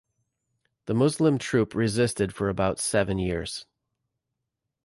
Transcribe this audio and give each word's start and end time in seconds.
The 0.87 0.95
Muslim 0.95 1.37
troop 1.37 1.75
resisted 1.75 2.33
for 2.33 2.49
about 2.49 2.79
seven 2.79 3.19
years. 3.19 3.67